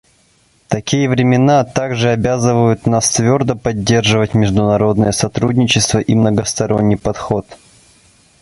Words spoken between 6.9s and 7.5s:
подход.